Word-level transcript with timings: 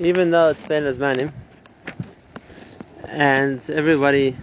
even 0.00 0.30
though 0.30 0.48
it's 0.48 0.64
Ben 0.64 0.84
Azmanim, 0.84 1.30
and 3.04 3.60
everybody 3.68 4.34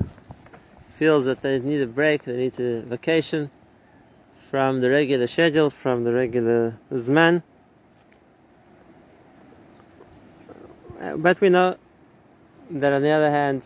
feels 0.93 1.25
that 1.25 1.41
they 1.41 1.57
need 1.57 1.81
a 1.81 1.87
break, 1.87 2.23
they 2.25 2.37
need 2.37 2.59
a 2.59 2.81
vacation 2.81 3.49
from 4.51 4.81
the 4.81 4.89
regular 4.89 5.25
schedule, 5.27 5.71
from 5.71 6.03
the 6.03 6.13
regular 6.13 6.77
Zman. 6.93 7.41
But 11.15 11.41
we 11.41 11.49
know 11.49 11.77
that 12.69 12.93
on 12.93 13.01
the 13.01 13.09
other 13.09 13.31
hand, 13.31 13.63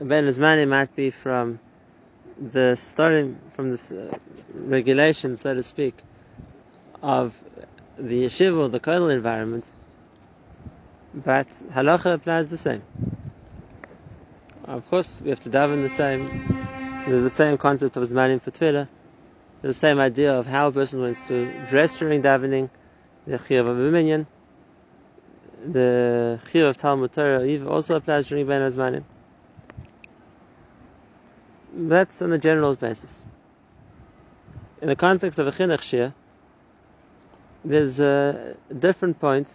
Ben 0.00 0.24
Azmanim 0.26 0.68
might 0.68 0.96
be 0.96 1.10
from 1.10 1.60
the 2.40 2.76
starting, 2.76 3.38
from 3.52 3.72
the 3.72 4.18
regulation, 4.54 5.36
so 5.36 5.54
to 5.54 5.62
speak, 5.62 5.94
of 7.02 7.38
the 7.98 8.24
yeshiva 8.24 8.56
or 8.56 8.68
the 8.70 8.80
kollel 8.80 9.12
environment, 9.14 9.70
but 11.14 11.48
halacha 11.48 12.14
applies 12.14 12.48
the 12.48 12.58
same. 12.58 12.82
Of 14.64 14.88
course, 14.88 15.20
we 15.22 15.30
have 15.30 15.40
to 15.40 15.50
daven 15.50 15.82
the 15.82 15.88
same. 15.88 17.04
There's 17.06 17.22
the 17.22 17.30
same 17.30 17.58
concept 17.58 17.96
of 17.96 18.02
zmanim 18.02 18.40
for 18.40 18.50
tefillah. 18.50 18.88
There's 19.62 19.76
the 19.76 19.80
same 19.80 19.98
idea 19.98 20.34
of 20.34 20.46
how 20.46 20.68
a 20.68 20.72
person 20.72 21.00
wants 21.00 21.20
to 21.28 21.46
dress 21.68 21.98
during 21.98 22.22
davening, 22.22 22.70
the 23.26 23.38
chiyuv 23.38 23.66
of 23.66 23.92
minyan, 23.92 24.26
the 25.66 26.40
chiyuv 26.52 26.70
of 26.70 26.78
Talmud 26.78 27.12
Torah 27.12 27.66
also 27.66 27.96
applies 27.96 28.28
during 28.28 28.46
ben 28.46 28.62
azmanim. 28.62 29.04
That's 31.74 32.20
on 32.22 32.32
a 32.32 32.38
general 32.38 32.74
basis. 32.74 33.24
In 34.80 34.88
the 34.88 34.96
context 34.96 35.38
of 35.38 35.46
a 35.46 35.52
chinuch 35.52 35.80
shiur, 35.80 36.12
there's 37.64 38.00
a 38.00 38.56
different 38.76 39.20
point 39.20 39.48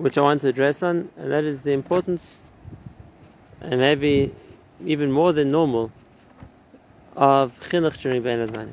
which 0.00 0.16
I 0.16 0.22
want 0.22 0.40
to 0.42 0.48
address 0.48 0.82
on, 0.82 1.10
and 1.18 1.30
that 1.30 1.44
is 1.44 1.60
the 1.60 1.72
importance, 1.72 2.40
and 3.60 3.78
maybe 3.78 4.34
even 4.86 5.12
more 5.12 5.34
than 5.34 5.50
normal, 5.50 5.92
of 7.16 7.52
chinuch 7.68 8.00
during 8.00 8.22
Bein 8.22 8.38
Azmanim. 8.46 8.72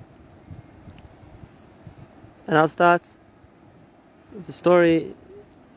And 2.47 2.57
I'll 2.57 2.69
start 2.69 3.01
with 4.33 4.47
a 4.47 4.53
story 4.53 5.13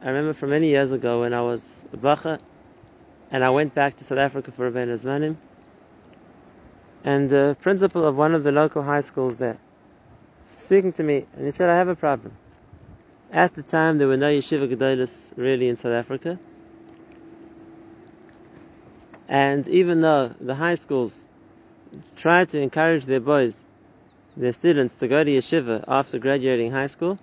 I 0.03 0.09
remember 0.09 0.35
from 0.35 0.51
many 0.51 0.69
years 0.69 0.93
ago 0.93 1.23
when 1.23 1.35
I 1.35 1.43
was 1.43 1.81
a 1.93 1.97
bacha, 1.97 2.39
and 3.33 3.43
I 3.43 3.51
went 3.51 3.75
back 3.75 3.97
to 3.97 4.05
South 4.05 4.19
Africa 4.19 4.53
for 4.53 4.69
a 4.69 4.71
Bein 4.71 4.89
Azmanim, 4.89 5.37
and 7.03 7.29
the 7.29 7.57
principal 7.61 8.07
of 8.07 8.17
one 8.17 8.37
of 8.37 8.45
the 8.45 8.53
local 8.53 8.85
high 8.85 9.01
schools 9.01 9.37
there 9.39 9.59
was 10.45 10.63
speaking 10.63 10.93
to 10.93 11.03
me, 11.03 11.27
and 11.35 11.45
he 11.45 11.51
said, 11.51 11.69
I 11.69 11.77
have 11.77 11.89
a 11.89 11.97
problem. 11.97 12.37
At 13.33 13.55
the 13.55 13.63
time, 13.63 13.99
there 13.99 14.09
were 14.09 14.17
no 14.17 14.27
yeshiva 14.27 14.69
gedolos 14.69 15.33
really 15.37 15.69
in 15.69 15.77
South 15.77 15.93
Africa. 15.93 16.39
And 19.29 19.69
even 19.69 20.01
though 20.01 20.35
the 20.41 20.57
high 20.57 20.75
schools 20.75 21.25
tried 22.17 22.49
to 22.51 22.61
encourage 22.61 23.05
their 23.05 23.21
boys, 23.21 23.65
their 24.37 24.53
students, 24.53 24.99
to 24.99 25.07
go 25.07 25.23
to 25.23 25.31
yeshiva 25.31 25.85
after 25.87 26.19
graduating 26.19 26.73
high 26.73 26.89
school, 26.89 27.21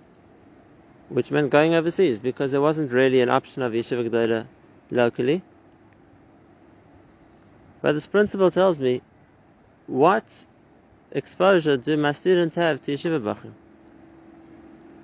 which 1.10 1.30
meant 1.30 1.50
going 1.50 1.74
overseas 1.74 2.20
because 2.20 2.52
there 2.52 2.60
wasn't 2.62 2.90
really 2.90 3.20
an 3.20 3.28
option 3.28 3.60
of 3.60 3.72
yeshiva 3.72 4.08
gedola 4.08 4.46
locally. 4.90 5.42
But 7.82 7.92
this 7.92 8.06
principal 8.06 8.50
tells 8.50 8.78
me, 8.78 9.02
what 9.86 10.24
exposure 11.12 11.76
do 11.76 11.98
my 11.98 12.12
students 12.12 12.54
have 12.54 12.82
to 12.84 12.92
yeshiva 12.92 13.20
bachim? 13.20 13.52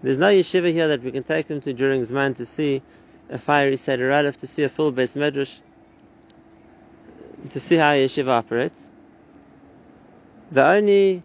There's 0.05 0.19
no 0.19 0.27
yeshiva 0.27 0.71
here 0.71 0.89
that 0.89 1.03
we 1.03 1.13
can 1.13 1.25
take 1.25 1.47
them 1.47 1.63
to 1.63 1.73
during 1.73 2.03
Zman 2.03 2.37
to 2.37 2.45
see 2.45 2.83
a 3.31 3.39
fiery 3.39 3.79
Seder 3.79 4.13
Aleph, 4.13 4.39
to 4.41 4.47
see 4.47 4.63
a 4.63 4.69
full 4.69 4.93
Beis 4.93 5.17
Medrash, 5.17 5.61
to 7.49 7.59
see 7.59 7.77
how 7.77 7.93
yeshiva 7.93 8.29
operates. 8.29 8.83
The 10.53 10.63
only 10.63 11.23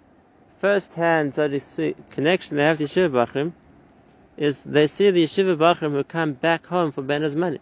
first-hand, 0.62 1.36
so 1.36 1.50
to 1.50 1.60
speak, 1.60 2.10
connection 2.12 2.56
they 2.56 2.64
have 2.64 2.78
to 2.78 2.86
yeshiva 2.86 3.10
bachim 3.12 3.52
is 4.38 4.62
they 4.66 4.88
see 4.88 5.12
the 5.12 5.26
yeshiva 5.26 5.58
bachim 5.58 5.92
who 5.92 6.06
come 6.06 6.32
back 6.32 6.66
home 6.66 6.94
for 6.94 7.02
Ben 7.02 7.38
money. 7.38 7.60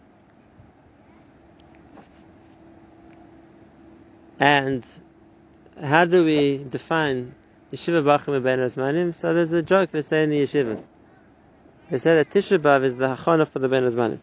And 4.38 4.86
how 5.82 6.04
do 6.04 6.24
we 6.24 6.58
define 6.58 7.34
yeshiva 7.72 8.04
bachim 8.04 8.36
and 8.36 8.44
ben? 8.76 9.14
So 9.14 9.34
there's 9.34 9.52
a 9.52 9.64
joke 9.64 9.90
they 9.90 10.02
say 10.02 10.22
in 10.22 10.30
the 10.30 10.44
yeshivas. 10.44 10.86
They 11.90 11.96
say 11.98 12.16
that 12.16 12.30
Tisha 12.30 12.58
B'av 12.58 12.84
is 12.84 12.96
the 12.96 13.16
hachana 13.16 13.48
for 13.48 13.60
the 13.60 13.68
ben 13.68 13.84
azmanim. 13.84 14.18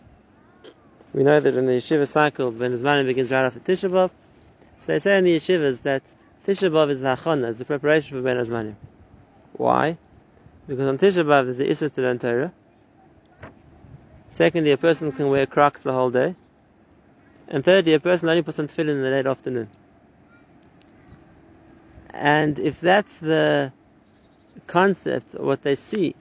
We 1.13 1.23
know 1.23 1.39
that 1.39 1.55
in 1.55 1.65
the 1.65 1.73
yeshiva 1.73 2.07
cycle, 2.07 2.51
ben 2.51 2.77
azmanim 2.77 3.07
begins 3.07 3.31
right 3.31 3.45
after 3.45 3.59
Tisha 3.59 3.89
B'av. 3.89 4.11
So 4.79 4.91
they 4.91 4.99
say 4.99 5.17
in 5.17 5.23
the 5.23 5.35
yeshivas 5.37 5.81
that 5.81 6.03
Tisha 6.45 6.69
B'av 6.69 6.91
is 6.91 7.01
the 7.01 7.15
hachana, 7.15 7.47
is 7.47 7.57
the 7.57 7.65
preparation 7.65 8.17
for 8.17 8.21
ben 8.21 8.37
azmanim. 8.37 8.75
Why? 9.53 9.97
Because 10.67 10.87
on 10.87 10.99
Tisha 10.99 11.25
B'av 11.25 11.45
there's 11.45 11.57
the 11.57 11.67
Issa 11.67 11.89
to 11.89 12.01
learn 12.01 12.19
Torah. 12.19 12.53
Secondly, 14.29 14.71
a 14.71 14.77
person 14.77 15.11
can 15.11 15.29
wear 15.29 15.47
Crocs 15.47 15.81
the 15.81 15.93
whole 15.93 16.11
day. 16.11 16.35
And 17.47 17.63
thirdly, 17.63 17.93
a 17.93 17.99
person 17.99 18.29
only 18.29 18.41
puts 18.41 18.59
on 18.59 18.67
tefillin 18.67 18.89
in 18.89 19.01
the 19.01 19.09
late 19.09 19.25
afternoon. 19.25 19.69
And 22.09 22.59
if 22.59 22.79
that's 22.79 23.17
the 23.19 23.71
concept, 24.67 25.35
what 25.35 25.63
they 25.63 25.75
see 25.75 26.15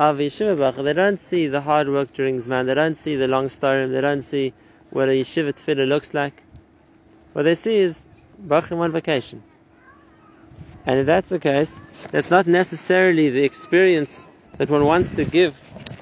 they 0.00 0.94
don't 0.94 1.20
see 1.20 1.48
the 1.48 1.60
hard 1.60 1.86
work 1.86 2.14
during 2.14 2.38
Zman, 2.38 2.64
they 2.64 2.74
don't 2.74 2.94
see 2.94 3.16
the 3.16 3.28
long 3.28 3.50
story, 3.50 3.86
they 3.86 4.00
don't 4.00 4.22
see 4.22 4.54
what 4.88 5.10
a 5.10 5.12
Yeshiva 5.12 5.52
Tefillah 5.52 5.86
looks 5.86 6.14
like. 6.14 6.42
What 7.34 7.42
they 7.42 7.54
see 7.54 7.76
is 7.76 8.02
Bachim 8.42 8.78
on 8.78 8.92
vacation. 8.92 9.42
And 10.86 11.00
if 11.00 11.06
that's 11.06 11.28
the 11.28 11.38
case, 11.38 11.78
that's 12.10 12.30
not 12.30 12.46
necessarily 12.46 13.28
the 13.28 13.44
experience 13.44 14.26
that 14.56 14.70
one 14.70 14.86
wants 14.86 15.14
to 15.16 15.26
give 15.26 15.54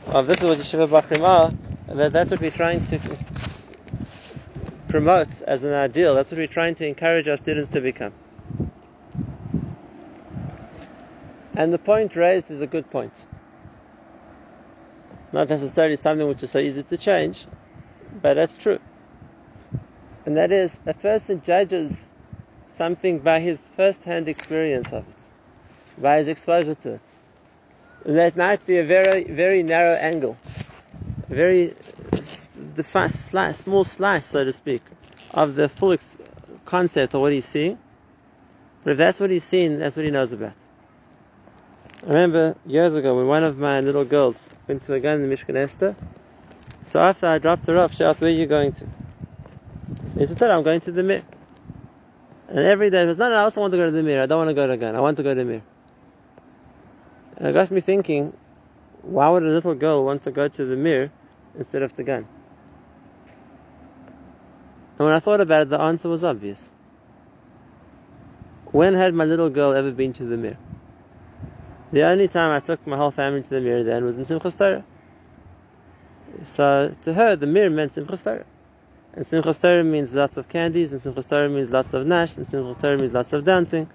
of 0.06 0.28
this 0.28 0.42
is 0.42 0.44
what 0.44 0.58
Yeshiva 0.58 0.88
Bachim 0.88 1.22
are, 1.22 1.50
that 1.96 2.12
that's 2.12 2.30
what 2.30 2.40
we're 2.40 2.52
trying 2.52 2.86
to 2.86 3.00
promote 4.86 5.42
as 5.42 5.64
an 5.64 5.72
ideal, 5.72 6.14
that's 6.14 6.30
what 6.30 6.38
we're 6.38 6.46
trying 6.46 6.76
to 6.76 6.86
encourage 6.86 7.26
our 7.26 7.36
students 7.36 7.72
to 7.72 7.80
become. 7.80 8.12
And 11.56 11.72
the 11.72 11.80
point 11.80 12.14
raised 12.14 12.52
is 12.52 12.60
a 12.60 12.68
good 12.68 12.88
point. 12.88 13.26
Not 15.32 15.48
necessarily 15.48 15.96
something 15.96 16.26
which 16.26 16.42
is 16.42 16.50
so 16.50 16.58
easy 16.58 16.82
to 16.82 16.96
change, 16.96 17.46
but 18.22 18.34
that's 18.34 18.56
true. 18.56 18.78
And 20.24 20.36
that 20.36 20.52
is, 20.52 20.78
a 20.86 20.94
person 20.94 21.42
judges 21.42 22.06
something 22.68 23.18
by 23.18 23.40
his 23.40 23.60
first-hand 23.76 24.28
experience 24.28 24.88
of 24.88 25.06
it, 25.08 26.00
by 26.00 26.18
his 26.18 26.28
exposure 26.28 26.74
to 26.74 26.94
it. 26.94 27.00
And 28.04 28.16
that 28.16 28.36
might 28.36 28.64
be 28.66 28.78
a 28.78 28.84
very, 28.84 29.24
very 29.24 29.62
narrow 29.62 29.94
angle, 29.94 30.38
a 31.30 31.34
very 31.34 31.74
slice, 32.82 33.58
small 33.58 33.84
slice, 33.84 34.26
so 34.26 34.44
to 34.44 34.52
speak, 34.52 34.82
of 35.32 35.54
the 35.54 35.68
full 35.68 35.92
ex- 35.92 36.16
concept 36.64 37.14
of 37.14 37.20
what 37.20 37.32
he's 37.32 37.44
seeing. 37.44 37.78
But 38.84 38.92
if 38.92 38.98
that's 38.98 39.20
what 39.20 39.30
he's 39.30 39.44
seen, 39.44 39.78
that's 39.78 39.96
what 39.96 40.04
he 40.04 40.10
knows 40.10 40.32
about. 40.32 40.54
I 42.04 42.10
remember 42.10 42.56
years 42.64 42.94
ago 42.94 43.16
when 43.16 43.26
one 43.26 43.42
of 43.42 43.58
my 43.58 43.80
little 43.80 44.04
girls 44.04 44.48
went 44.68 44.82
to 44.82 44.94
a 44.94 45.00
gan 45.00 45.20
in 45.20 45.28
Mishkan 45.28 45.56
Esther. 45.56 45.96
So 46.84 47.00
after 47.00 47.26
I 47.26 47.38
dropped 47.38 47.66
her 47.66 47.76
off, 47.76 47.92
she 47.92 48.04
asked, 48.04 48.20
Where 48.20 48.30
are 48.30 48.34
you 48.34 48.46
going 48.46 48.72
to? 48.74 48.86
He 50.16 50.24
said, 50.24 50.42
I'm 50.42 50.62
going 50.62 50.80
to 50.82 50.92
the 50.92 51.02
Mir. 51.02 51.24
And 52.48 52.60
every 52.60 52.90
day 52.90 53.02
it 53.02 53.06
was, 53.06 53.18
No, 53.18 53.28
no, 53.28 53.34
I 53.34 53.40
also 53.40 53.60
want 53.60 53.72
to 53.72 53.76
go 53.76 53.86
to 53.86 53.90
the 53.90 54.04
Mir. 54.04 54.22
I 54.22 54.26
don't 54.26 54.38
want 54.38 54.48
to 54.48 54.54
go 54.54 54.66
to 54.68 54.76
gan. 54.76 54.94
I 54.94 55.00
want 55.00 55.16
to 55.16 55.24
go 55.24 55.30
to 55.30 55.34
the 55.34 55.44
Mir. 55.44 55.62
And 57.36 57.48
it 57.48 57.52
got 57.52 57.70
me 57.72 57.80
thinking, 57.80 58.32
why 59.02 59.28
would 59.28 59.42
a 59.42 59.46
little 59.46 59.74
girl 59.74 60.04
want 60.04 60.22
to 60.22 60.30
go 60.30 60.46
to 60.46 60.64
the 60.64 60.76
Mir 60.76 61.10
instead 61.56 61.82
of 61.82 61.96
the 61.96 62.04
gan? 62.04 62.28
And 64.98 65.06
when 65.06 65.14
I 65.14 65.18
thought 65.18 65.40
about 65.40 65.62
it, 65.62 65.70
the 65.70 65.80
answer 65.80 66.08
was 66.08 66.22
obvious. 66.22 66.70
When 68.66 68.94
had 68.94 69.14
my 69.14 69.24
little 69.24 69.50
girl 69.50 69.72
ever 69.72 69.90
been 69.90 70.12
to 70.14 70.24
the 70.24 70.36
Mir? 70.36 70.58
The 71.90 72.02
only 72.02 72.28
time 72.28 72.50
I 72.50 72.60
took 72.60 72.86
my 72.86 72.96
whole 72.96 73.10
family 73.10 73.42
to 73.42 73.50
the 73.50 73.60
Mir 73.60 73.82
then 73.82 74.04
was 74.04 74.16
in 74.16 74.24
Simchas 74.24 74.58
Torah. 74.58 74.84
So 76.42 76.94
to 77.02 77.14
her, 77.14 77.36
the 77.36 77.46
Mir 77.46 77.70
meant 77.70 77.92
Simchas 77.92 78.22
Torah. 78.22 78.44
And 79.14 79.24
Simchas 79.24 79.60
Torah 79.60 79.82
means 79.82 80.12
lots 80.12 80.36
of 80.36 80.48
candies, 80.48 80.92
and 80.92 81.00
Simchas 81.00 81.28
Torah 81.28 81.48
means 81.48 81.70
lots 81.70 81.94
of 81.94 82.06
nash, 82.06 82.36
and 82.36 82.44
Simchas 82.46 82.80
Torah 82.80 82.98
means 82.98 83.14
lots 83.14 83.32
of 83.32 83.44
dancing. 83.44 83.88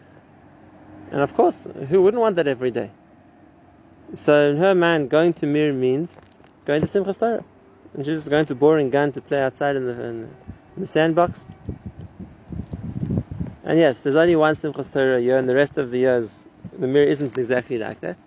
And 1.12 1.22
of 1.22 1.36
course, 1.36 1.68
who 1.90 2.02
wouldn't 2.02 2.20
want 2.20 2.38
that 2.38 2.48
every 2.48 2.72
day? 2.72 2.90
So 4.16 4.50
in 4.50 4.58
her 4.58 4.74
mind, 4.74 5.12
going 5.12 5.34
to 5.36 5.46
Mir 5.46 5.72
means 5.72 6.20
going 6.66 6.82
to 6.82 6.88
Simchas 6.88 7.20
Torah. 7.20 7.46
And 7.94 8.04
she's 8.04 8.18
just 8.18 8.30
going 8.32 8.46
to 8.46 8.56
boring 8.56 8.90
gan 8.90 9.12
to 9.12 9.22
play 9.22 9.40
outside 9.40 9.76
in 9.76 9.86
the, 9.86 9.92
in 9.92 10.22
the, 10.22 10.28
in 10.76 10.82
the 10.82 10.88
sandbox. 10.88 11.46
And 13.64 13.78
yes, 13.78 14.02
there's 14.02 14.16
only 14.16 14.36
one 14.36 14.56
Simchas 14.56 14.92
Torah 14.92 15.18
a 15.18 15.20
year, 15.20 15.38
and 15.38 15.48
the 15.48 15.56
rest 15.56 15.78
of 15.78 15.92
the 15.92 16.00
years 16.00 16.43
the 16.78 16.88
Mir 16.88 17.04
isn't 17.04 17.38
exactly 17.38 17.78
like 17.78 18.02
that. 18.02 18.18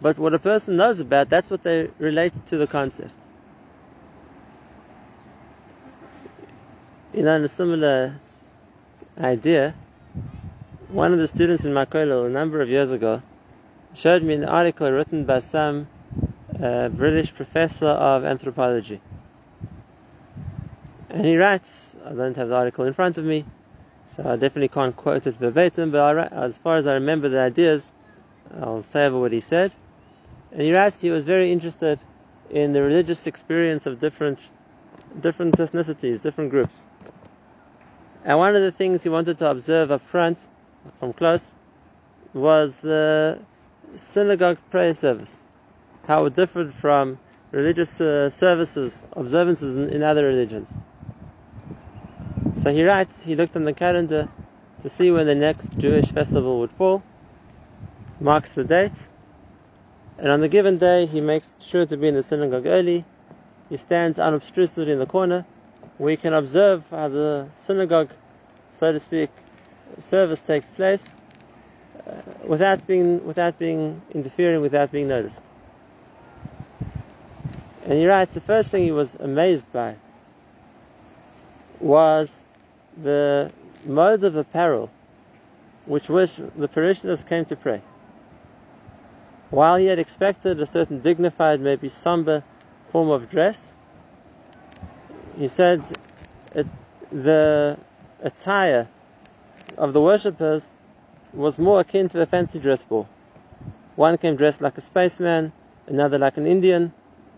But 0.00 0.18
what 0.18 0.34
a 0.34 0.38
person 0.38 0.76
knows 0.76 1.00
about, 1.00 1.28
that's 1.28 1.50
what 1.50 1.62
they 1.62 1.88
relate 1.98 2.34
to 2.46 2.58
the 2.58 2.66
concept. 2.66 3.14
You 7.14 7.22
know, 7.22 7.36
in 7.36 7.44
a 7.44 7.48
similar 7.48 8.14
idea, 9.18 9.74
one 10.88 11.12
of 11.12 11.18
the 11.18 11.28
students 11.28 11.64
in 11.64 11.72
Makolil 11.72 12.26
a 12.26 12.30
number 12.30 12.60
of 12.60 12.68
years 12.68 12.90
ago 12.90 13.22
showed 13.94 14.22
me 14.22 14.34
an 14.34 14.44
article 14.44 14.90
written 14.90 15.24
by 15.24 15.38
some 15.38 15.88
uh, 16.62 16.88
British 16.88 17.34
professor 17.34 17.86
of 17.86 18.24
anthropology. 18.24 19.00
And 21.08 21.24
he 21.24 21.36
writes, 21.36 21.96
I 22.04 22.12
don't 22.12 22.36
have 22.36 22.48
the 22.48 22.54
article 22.54 22.84
in 22.84 22.92
front 22.92 23.16
of 23.16 23.24
me, 23.24 23.46
so 24.06 24.22
I 24.24 24.36
definitely 24.36 24.68
can't 24.68 24.96
quote 24.96 25.26
it 25.26 25.34
verbatim, 25.36 25.90
but 25.90 26.16
I, 26.16 26.26
as 26.26 26.58
far 26.58 26.76
as 26.76 26.86
I 26.86 26.94
remember 26.94 27.28
the 27.28 27.40
ideas, 27.40 27.92
I'll 28.60 28.80
say 28.80 29.06
over 29.06 29.18
what 29.18 29.32
he 29.32 29.40
said. 29.40 29.72
And 30.52 30.62
he 30.62 30.72
writes 30.72 31.00
he 31.00 31.10
was 31.10 31.24
very 31.24 31.52
interested 31.52 31.98
in 32.50 32.72
the 32.72 32.82
religious 32.82 33.26
experience 33.26 33.86
of 33.86 34.00
different 34.00 34.38
different 35.20 35.56
ethnicities, 35.56 36.22
different 36.22 36.50
groups. 36.50 36.86
And 38.24 38.38
one 38.38 38.56
of 38.56 38.62
the 38.62 38.72
things 38.72 39.02
he 39.02 39.08
wanted 39.08 39.38
to 39.38 39.50
observe 39.50 39.90
up 39.90 40.02
front, 40.02 40.48
from 40.98 41.12
close, 41.12 41.54
was 42.34 42.80
the 42.80 43.38
synagogue 43.96 44.58
prayer 44.70 44.94
service. 44.94 45.42
How 46.06 46.26
it 46.26 46.34
differed 46.34 46.72
from 46.72 47.18
religious 47.50 48.00
uh, 48.00 48.30
services, 48.30 49.06
observances 49.12 49.76
in, 49.76 49.90
in 49.90 50.02
other 50.02 50.26
religions. 50.26 50.74
So 52.66 52.72
he 52.72 52.82
writes, 52.82 53.22
he 53.22 53.36
looked 53.36 53.54
on 53.54 53.62
the 53.62 53.72
calendar 53.72 54.28
to 54.82 54.88
see 54.88 55.12
when 55.12 55.24
the 55.26 55.36
next 55.36 55.78
Jewish 55.78 56.06
festival 56.06 56.58
would 56.58 56.72
fall, 56.72 57.00
marks 58.20 58.54
the 58.54 58.64
date, 58.64 59.06
and 60.18 60.32
on 60.32 60.40
the 60.40 60.48
given 60.48 60.76
day 60.76 61.06
he 61.06 61.20
makes 61.20 61.54
sure 61.60 61.86
to 61.86 61.96
be 61.96 62.08
in 62.08 62.14
the 62.14 62.24
synagogue 62.24 62.66
early. 62.66 63.04
He 63.70 63.76
stands 63.76 64.18
unobtrusively 64.18 64.90
in 64.90 64.98
the 64.98 65.06
corner 65.06 65.44
we 66.00 66.16
can 66.16 66.32
observe 66.34 66.84
how 66.90 67.06
the 67.06 67.46
synagogue, 67.52 68.10
so 68.72 68.90
to 68.90 68.98
speak, 68.98 69.30
service 70.00 70.40
takes 70.40 70.68
place 70.68 71.14
uh, 72.04 72.14
without 72.48 72.84
being 72.88 73.24
without 73.24 73.60
being 73.60 74.02
interfering, 74.12 74.60
without 74.60 74.90
being 74.90 75.06
noticed. 75.06 75.42
And 77.84 77.92
he 77.92 78.08
writes 78.08 78.34
the 78.34 78.40
first 78.40 78.72
thing 78.72 78.82
he 78.82 78.90
was 78.90 79.14
amazed 79.14 79.72
by 79.72 79.94
was 81.78 82.45
the 82.96 83.50
mode 83.84 84.24
of 84.24 84.36
apparel 84.36 84.90
which 85.86 86.08
which 86.08 86.36
the 86.36 86.68
parishioners 86.68 87.22
came 87.24 87.44
to 87.44 87.56
pray. 87.56 87.80
While 89.50 89.76
he 89.76 89.86
had 89.86 89.98
expected 89.98 90.60
a 90.60 90.66
certain 90.66 91.00
dignified, 91.00 91.60
maybe 91.60 91.88
somber 91.88 92.42
form 92.88 93.10
of 93.10 93.30
dress, 93.30 93.72
he 95.38 95.48
said 95.48 95.84
the 97.12 97.78
attire 98.22 98.88
of 99.78 99.92
the 99.92 100.00
worshippers 100.00 100.72
was 101.32 101.58
more 101.58 101.80
akin 101.80 102.08
to 102.08 102.20
a 102.20 102.26
fancy 102.26 102.58
dress 102.58 102.82
ball. 102.82 103.08
One 103.94 104.18
came 104.18 104.36
dressed 104.36 104.60
like 104.60 104.76
a 104.78 104.80
spaceman, 104.80 105.52
another 105.86 106.18
like 106.18 106.36
an 106.36 106.46
Indian, 106.46 106.92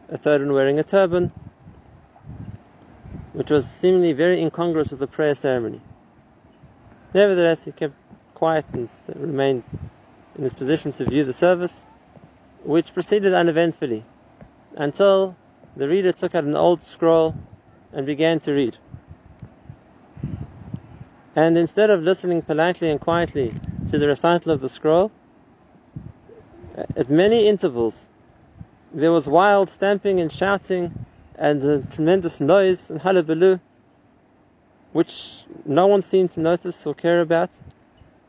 a 0.09 0.17
third 0.17 0.41
one 0.41 0.55
wearing 0.55 0.79
a 0.79 0.85
turban, 0.85 1.33
which 3.39 3.53
was 3.53 3.69
seemingly 3.69 4.13
very 4.13 4.41
incongruous 4.41 4.91
with 4.91 4.99
the 4.99 5.07
prayer 5.07 5.33
ceremony. 5.33 5.81
Nevertheless, 7.15 7.65
he 7.65 7.71
kept 7.71 7.95
quiet 8.35 8.65
and 8.73 8.91
remained 9.15 9.63
in 10.37 10.43
his 10.43 10.55
position 10.55 10.91
to 10.95 11.05
view 11.05 11.23
the 11.23 11.33
service, 11.33 11.87
which 12.65 12.93
proceeded 12.93 13.35
uneventfully 13.35 14.05
until 14.75 15.37
the 15.77 15.89
reader 15.89 16.11
took 16.11 16.35
out 16.35 16.43
an 16.43 16.57
old 16.57 16.83
scroll 16.83 17.37
and 17.93 18.07
began 18.07 18.41
to 18.41 18.53
read. 18.53 18.77
And 21.37 21.57
instead 21.57 21.91
of 21.91 22.03
listening 22.03 22.43
politely 22.43 22.91
and 22.91 23.01
quietly 23.01 23.53
to 23.91 23.99
the 24.01 24.09
recital 24.09 24.51
of 24.51 24.61
the 24.61 24.69
scroll, 24.69 25.13
at 26.75 27.09
many 27.09 27.47
intervals 27.47 28.09
there 28.93 29.13
was 29.13 29.29
wild 29.29 29.71
stamping 29.71 30.19
and 30.19 30.33
shouting 30.33 31.07
and 31.39 31.65
a 31.65 31.83
tremendous 31.83 32.41
noise 32.41 32.91
and 32.91 33.01
hullabaloo, 33.01 33.61
which 34.93 35.45
no 35.65 35.87
one 35.87 36.03
seemed 36.03 36.33
to 36.33 36.41
notice 36.41 36.85
or 36.85 36.95
care 36.95 37.21
about. 37.21 37.51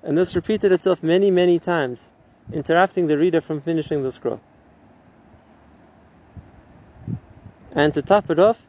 And 0.04 0.18
this 0.18 0.36
repeated 0.36 0.72
itself 0.72 1.02
many, 1.02 1.32
many 1.32 1.60
times, 1.60 2.14
interrupting 2.54 3.08
the 3.08 3.18
reader 3.18 3.42
from 3.42 3.62
finishing 3.62 4.04
the 4.04 4.12
scroll. 4.12 4.40
And 7.74 7.94
to 7.96 8.02
top 8.02 8.30
it 8.30 8.40
off, 8.40 8.66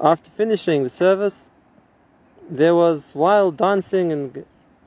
after 0.00 0.30
finishing 0.30 0.84
the 0.84 0.90
service, 0.90 1.50
there 2.48 2.74
was 2.74 3.14
wild 3.14 3.56
dancing 3.56 4.12
and 4.12 4.44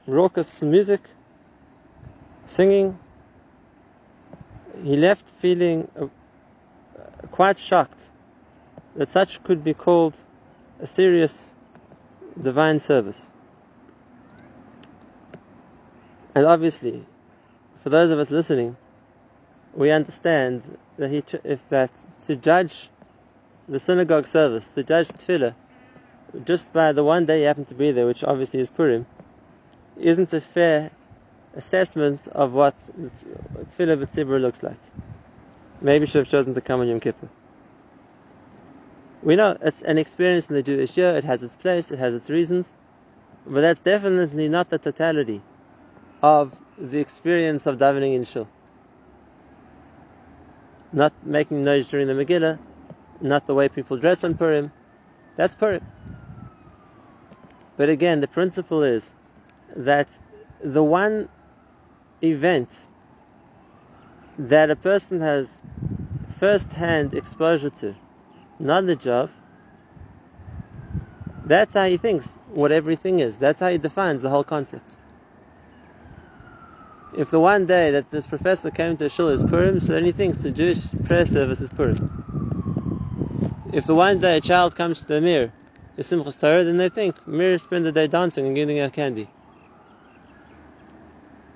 raucous 0.07 0.61
music, 0.61 1.01
singing. 2.45 2.97
He 4.83 4.97
left 4.97 5.29
feeling 5.29 5.87
quite 7.35 7.59
shocked 7.59 8.09
that 8.95 9.11
such 9.11 9.43
could 9.43 9.61
be 9.61 9.73
called 9.73 10.15
a 10.79 10.87
serious 10.87 11.53
divine 12.41 12.79
service. 12.79 13.29
And 16.33 16.45
obviously, 16.45 17.05
for 17.83 17.89
those 17.89 18.09
of 18.11 18.19
us 18.19 18.31
listening, 18.31 18.77
we 19.73 19.91
understand 19.91 20.77
that 20.97 21.11
he, 21.11 21.23
if 21.43 21.67
that 21.67 21.91
to 22.21 22.37
judge 22.37 22.89
the 23.67 23.81
synagogue 23.81 24.27
service, 24.27 24.69
to 24.69 24.83
judge 24.85 25.09
tefillah, 25.09 25.55
just 26.45 26.71
by 26.71 26.93
the 26.93 27.03
one 27.03 27.25
day 27.25 27.41
you 27.41 27.47
happen 27.47 27.65
to 27.65 27.75
be 27.75 27.91
there, 27.91 28.05
which 28.05 28.23
obviously 28.23 28.61
is 28.61 28.69
Purim, 28.69 29.05
isn't 29.99 30.31
a 30.31 30.39
fair 30.39 30.89
assessment 31.53 32.29
of 32.29 32.53
what 32.53 32.77
tefillah 32.77 33.97
b'tzibur 34.01 34.39
looks 34.39 34.63
like. 34.63 34.79
Maybe 35.81 36.05
should 36.05 36.19
have 36.19 36.27
chosen 36.27 36.53
to 36.53 36.61
come 36.61 36.81
on 36.81 36.87
Yom 36.87 36.99
Kippur. 36.99 37.29
We 39.21 39.35
know 39.35 39.57
it's 39.61 39.81
an 39.81 39.97
experience 39.97 40.47
in 40.49 40.55
the 40.55 40.63
Jewish 40.63 40.97
year, 40.97 41.15
it 41.15 41.23
has 41.23 41.41
its 41.41 41.55
place, 41.55 41.91
it 41.91 41.99
has 41.99 42.13
its 42.13 42.29
reasons, 42.29 42.73
but 43.45 43.61
that's 43.61 43.81
definitely 43.81 44.49
not 44.49 44.69
the 44.69 44.77
totality 44.77 45.41
of 46.21 46.57
the 46.77 46.99
experience 46.99 47.65
of 47.65 47.77
davening 47.77 48.15
in 48.15 48.23
Shul. 48.23 48.47
Not 50.93 51.13
making 51.23 51.63
noise 51.63 51.87
during 51.87 52.07
the 52.07 52.13
Megillah, 52.13 52.59
not 53.21 53.47
the 53.47 53.53
way 53.53 53.67
people 53.69 53.97
dress 53.97 54.23
on 54.23 54.35
Purim. 54.35 54.71
That's 55.35 55.55
Purim. 55.55 55.81
But 57.77 57.89
again, 57.89 58.21
the 58.21 58.27
principle 58.27 58.83
is 58.83 59.13
that 59.75 60.07
the 60.63 60.83
one 60.83 61.27
event 62.23 62.87
that 64.37 64.69
a 64.69 64.75
person 64.75 65.21
has 65.21 65.59
first 66.37 66.71
hand 66.71 67.13
exposure 67.13 67.69
to, 67.69 67.95
knowledge 68.59 69.07
of, 69.07 69.31
that's 71.45 71.73
how 71.73 71.87
he 71.87 71.97
thinks 71.97 72.39
what 72.49 72.71
everything 72.71 73.19
is. 73.19 73.37
That's 73.37 73.59
how 73.59 73.69
he 73.69 73.77
defines 73.77 74.23
the 74.23 74.29
whole 74.29 74.43
concept. 74.43 74.97
If 77.15 77.31
the 77.31 77.39
one 77.39 77.65
day 77.65 77.91
that 77.91 78.09
this 78.09 78.27
professor 78.27 78.71
came 78.71 78.97
to 78.97 79.05
a 79.05 79.09
shul 79.09 79.29
is 79.29 79.41
Purim, 79.43 79.79
so 79.79 79.93
then 79.93 80.03
he 80.03 80.11
thinks 80.11 80.39
the 80.39 80.51
Jewish 80.51 80.91
prayer 81.05 81.25
service 81.25 81.61
is 81.61 81.69
Purim. 81.69 82.11
If 83.71 83.85
the 83.85 83.95
one 83.95 84.19
day 84.19 84.37
a 84.37 84.41
child 84.41 84.75
comes 84.75 85.01
to 85.01 85.07
the 85.07 85.21
Mir, 85.21 85.53
is 85.97 86.07
Simchas 86.07 86.37
Torah, 86.37 86.63
then 86.63 86.77
they 86.77 86.89
think 86.89 87.25
Mir 87.27 87.57
spend 87.57 87.85
the 87.85 87.91
day 87.91 88.07
dancing 88.07 88.47
and 88.47 88.55
giving 88.55 88.79
out 88.79 88.91
candy. 88.91 89.29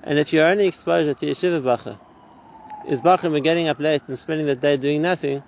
And 0.02 0.18
if 0.18 0.32
your 0.32 0.46
only 0.46 0.66
exposure 0.66 1.12
to 1.12 1.26
yeshiva 1.26 1.62
bacha 1.62 1.98
is 2.86 3.00
bachrim 3.00 3.42
getting 3.42 3.68
up 3.68 3.78
late 3.78 4.02
and 4.08 4.18
spending 4.18 4.46
the 4.46 4.56
day 4.56 4.76
doing 4.76 5.02
nothing, 5.02 5.42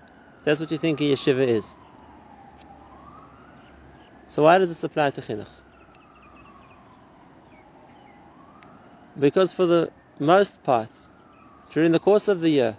that's 0.44 0.60
what 0.60 0.70
you 0.70 0.78
think 0.78 1.00
a 1.00 1.04
yeshiva 1.04 1.46
is. 1.46 1.66
So 4.28 4.44
why 4.44 4.58
does 4.58 4.68
this 4.68 4.82
apply 4.82 5.10
to 5.10 5.20
chinuch? 5.20 5.46
Because 9.18 9.52
for 9.52 9.66
the 9.66 9.90
most 10.18 10.62
part, 10.62 10.88
during 11.72 11.92
the 11.92 11.98
course 11.98 12.28
of 12.28 12.40
the 12.40 12.48
year, 12.48 12.76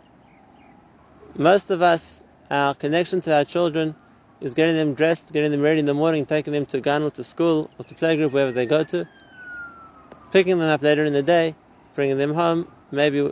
most 1.35 1.69
of 1.71 1.81
us 1.81 2.21
our 2.49 2.75
connection 2.75 3.21
to 3.21 3.33
our 3.33 3.45
children 3.45 3.95
is 4.41 4.53
getting 4.53 4.75
them 4.75 4.93
dressed, 4.93 5.31
getting 5.31 5.51
them 5.51 5.61
ready 5.61 5.79
in 5.79 5.85
the 5.85 5.93
morning, 5.93 6.25
taking 6.25 6.53
them 6.53 6.65
to 6.67 7.03
or 7.03 7.11
to 7.11 7.23
school 7.23 7.69
or 7.79 7.85
to 7.85 7.95
playgroup, 7.95 8.31
wherever 8.31 8.51
they 8.51 8.65
go 8.65 8.83
to, 8.83 9.07
picking 10.31 10.59
them 10.59 10.69
up 10.69 10.81
later 10.81 11.05
in 11.05 11.13
the 11.13 11.23
day, 11.23 11.55
bringing 11.95 12.17
them 12.17 12.33
home, 12.33 12.67
maybe 12.91 13.31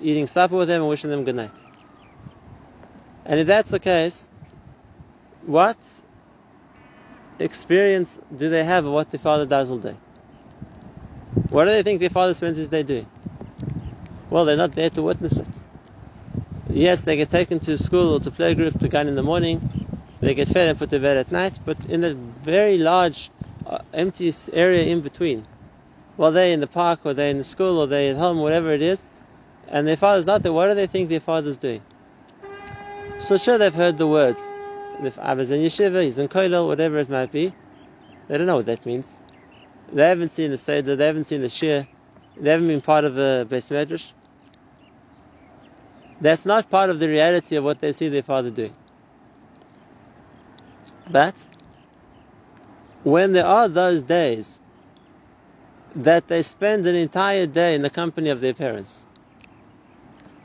eating 0.00 0.26
supper 0.26 0.56
with 0.56 0.68
them 0.68 0.82
and 0.82 0.88
wishing 0.88 1.10
them 1.10 1.24
good 1.24 1.36
night. 1.36 1.50
And 3.24 3.40
if 3.40 3.46
that's 3.46 3.70
the 3.70 3.80
case, 3.80 4.26
what 5.46 5.76
experience 7.38 8.18
do 8.36 8.48
they 8.48 8.64
have 8.64 8.84
of 8.84 8.92
what 8.92 9.10
their 9.10 9.20
father 9.20 9.46
does 9.46 9.70
all 9.70 9.78
day? 9.78 9.96
What 11.50 11.64
do 11.64 11.70
they 11.70 11.82
think 11.82 12.00
their 12.00 12.10
father 12.10 12.34
spends 12.34 12.58
his 12.58 12.68
day 12.68 12.82
doing? 12.82 13.06
Well, 14.30 14.44
they're 14.44 14.56
not 14.56 14.72
there 14.72 14.90
to 14.90 15.02
witness 15.02 15.36
it 15.36 15.46
yes, 16.70 17.00
they 17.02 17.16
get 17.16 17.30
taken 17.30 17.60
to 17.60 17.78
school 17.78 18.14
or 18.14 18.20
to 18.20 18.30
playgroup 18.30 18.80
to 18.80 18.88
go 18.88 19.00
in 19.00 19.14
the 19.14 19.22
morning, 19.22 19.60
They 20.20 20.34
get 20.34 20.48
fed 20.48 20.68
and 20.68 20.78
put 20.78 20.90
to 20.90 20.98
bed 20.98 21.16
at 21.16 21.30
night, 21.30 21.58
but 21.64 21.84
in 21.86 22.04
a 22.04 22.14
very 22.14 22.78
large, 22.78 23.30
uh, 23.66 23.78
empty 23.94 24.34
area 24.52 24.84
in 24.84 25.00
between, 25.00 25.46
while 26.16 26.32
they're 26.32 26.52
in 26.52 26.60
the 26.60 26.66
park 26.66 27.00
or 27.04 27.14
they're 27.14 27.30
in 27.30 27.38
the 27.38 27.44
school 27.44 27.78
or 27.78 27.86
they're 27.86 28.10
at 28.10 28.16
home, 28.16 28.38
whatever 28.38 28.72
it 28.72 28.82
is, 28.82 28.98
and 29.70 29.86
their 29.86 29.96
father's 29.96 30.26
not 30.26 30.42
there, 30.42 30.52
what 30.52 30.68
do 30.68 30.74
they 30.74 30.86
think 30.86 31.08
their 31.08 31.20
father's 31.20 31.56
doing? 31.56 31.82
So 33.18 33.36
sure 33.36 33.58
they've 33.58 33.74
heard 33.74 33.98
the 33.98 34.06
words. 34.06 34.40
If 35.02 35.16
Abba's 35.16 35.50
in 35.50 35.60
yeshiva, 35.60 36.02
he's 36.02 36.18
in 36.18 36.28
kollel, 36.28 36.66
whatever 36.66 36.98
it 36.98 37.08
might 37.08 37.30
be, 37.30 37.52
they 38.28 38.38
don't 38.38 38.46
know 38.46 38.56
what 38.56 38.66
that 38.66 38.84
means. 38.86 39.06
They 39.92 40.06
haven't 40.08 40.30
seen 40.30 40.50
the 40.50 40.58
Seder, 40.58 40.96
they 40.96 41.06
haven't 41.06 41.24
seen 41.24 41.40
the 41.40 41.48
Shiur, 41.48 41.86
they 42.36 42.50
haven't 42.50 42.68
been 42.68 42.80
part 42.80 43.04
of 43.04 43.14
the 43.14 43.46
Beis 43.48 43.68
Medrash. 43.68 44.12
That's 46.20 46.44
not 46.44 46.68
part 46.68 46.90
of 46.90 46.98
the 46.98 47.08
reality 47.08 47.56
of 47.56 47.64
what 47.64 47.80
they 47.80 47.92
see 47.92 48.08
their 48.08 48.22
father 48.22 48.50
doing. 48.50 48.74
But 51.10 51.34
when 53.04 53.32
there 53.32 53.46
are 53.46 53.68
those 53.68 54.02
days 54.02 54.58
that 55.94 56.28
they 56.28 56.42
spend 56.42 56.86
an 56.86 56.96
entire 56.96 57.46
day 57.46 57.74
in 57.74 57.82
the 57.82 57.90
company 57.90 58.30
of 58.30 58.40
their 58.40 58.54
parents, 58.54 58.97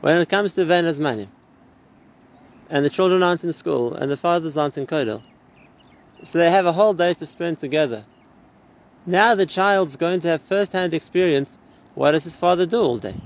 when 0.04 0.18
it 0.18 0.28
comes 0.28 0.52
to 0.52 0.66
Ben 0.66 0.84
Azmanim, 0.84 1.28
and 2.68 2.84
the 2.84 2.90
children 2.90 3.22
aren't 3.22 3.42
in 3.42 3.54
school, 3.54 3.94
and 3.94 4.10
the 4.10 4.18
fathers 4.18 4.54
aren't 4.54 4.76
in 4.76 4.86
Kollel, 4.86 5.22
so 6.24 6.36
they 6.36 6.50
have 6.50 6.66
a 6.66 6.74
whole 6.74 6.92
day 6.92 7.14
to 7.14 7.24
spend 7.24 7.58
together. 7.58 8.04
Now 9.06 9.34
the 9.34 9.46
child's 9.46 9.96
going 9.96 10.20
to 10.20 10.28
have 10.28 10.42
first-hand 10.42 10.92
experience. 10.92 11.56
What 11.94 12.10
does 12.10 12.24
his 12.24 12.36
father 12.36 12.66
do 12.66 12.82
all 12.82 12.98
day? 12.98 13.16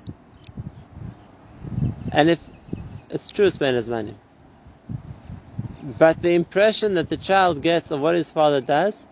And 2.12 2.30
if 2.30 2.38
it's 3.10 3.28
true, 3.28 3.46
it's 3.46 3.56
Ben 3.56 3.74
Azmanim. 3.74 4.14
But 5.98 6.22
the 6.22 6.34
impression 6.34 6.94
that 6.94 7.08
the 7.08 7.16
child 7.16 7.60
gets 7.60 7.90
of 7.90 7.98
what 7.98 8.14
his 8.14 8.30
father 8.30 8.60
does 8.60 9.04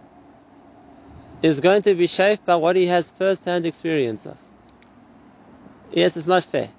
is 1.43 1.59
going 1.59 1.83
to 1.83 1.97
be 1.97 2.07
shaped 2.07 2.47
by 2.47 2.55
what 2.55 2.77
he 2.77 2.87
has 2.87 3.11
first-hand 3.11 3.67
experience 3.67 4.25
of. 4.25 4.37
Yes, 5.93 6.17
it's 6.17 6.29
not 6.29 6.45
fair. 6.45 6.71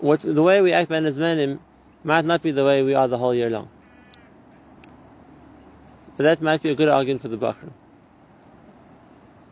What, 0.00 0.20
the 0.22 0.42
way 0.42 0.60
we 0.60 0.72
act 0.72 0.90
Azmanim 0.90 1.58
might 2.04 2.24
not 2.24 2.42
be 2.42 2.50
the 2.52 2.64
way 2.64 2.82
we 2.82 2.94
are 2.94 3.08
the 3.08 3.18
whole 3.18 3.34
year 3.34 3.50
long. 3.50 3.68
But 6.16 6.24
that 6.24 6.42
might 6.42 6.62
be 6.62 6.70
a 6.70 6.74
good 6.74 6.88
argument 6.88 7.22
for 7.22 7.28
the 7.28 7.36
Bachram. 7.36 7.72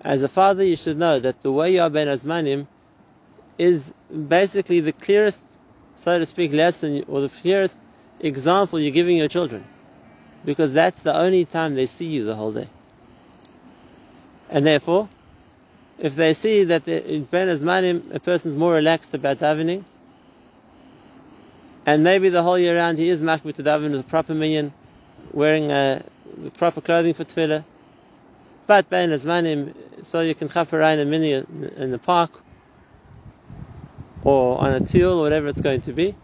As 0.01 0.23
a 0.23 0.29
father, 0.29 0.65
you 0.65 0.77
should 0.77 0.99
know 0.99 1.19
that 1.19 1.43
the 1.43 1.51
way 1.51 1.75
you 1.75 1.81
are 1.81 1.91
Ben 1.91 2.09
Azmanim 2.09 2.67
is 3.59 3.83
basically 4.29 4.81
the 4.81 4.93
clearest, 4.93 5.41
so 5.97 6.19
to 6.19 6.27
speak, 6.27 6.53
lesson 6.53 7.05
or 7.09 7.23
the 7.23 7.29
clearest 7.29 7.77
example 8.21 8.79
you're 8.79 8.93
giving 8.93 9.17
your 9.17 9.29
children. 9.29 9.65
Because 10.45 10.75
that's 10.75 11.01
the 11.01 11.17
only 11.17 11.47
time 11.47 11.75
they 11.75 11.87
see 11.87 12.07
you 12.07 12.25
the 12.25 12.35
whole 12.35 12.53
day. 12.53 12.69
And 14.51 14.67
therefore, 14.67 15.09
if 15.99 16.17
they 16.17 16.35
see 16.35 16.65
that 16.65 16.87
eh, 16.87 16.99
in 16.99 17.25
Ben 17.25 17.49
Azmanim 17.49 18.15
a 18.15 18.21
person's 18.21 18.57
more 18.57 18.75
relaxed 18.75 19.15
about 19.15 19.39
davening, 19.39 19.85
and 21.87 22.05
maybe 22.05 22.29
the 22.29 22.43
whole 22.43 22.59
year 22.59 22.77
round 22.77 22.99
he 22.99 23.09
is 23.09 23.21
makbid 23.21 23.57
to 23.57 23.63
daven 23.63 23.93
with 23.93 24.01
a 24.01 24.05
proper 24.05 24.35
minyan, 24.35 24.75
wearing 25.33 25.71
uh, 25.73 26.03
proper 26.57 26.81
clothing 26.81 27.15
for 27.15 27.25
tefillah, 27.25 27.67
but 28.67 28.89
Ben 28.89 29.11
Azmanim, 29.11 29.75
so 30.07 30.21
you 30.21 30.35
can 30.35 30.49
chaper 30.49 30.81
in 30.93 31.01
a 31.01 31.05
minyan 31.05 31.73
in 31.77 31.91
the 31.91 31.99
park, 31.99 32.43
or 34.23 34.59
on 34.59 34.73
a 34.73 34.81
tool, 34.81 35.21
or 35.21 35.23
whatever 35.23 35.49
it's 35.49 35.61
going 35.61 35.83
to 35.83 35.93
be, 35.93 36.17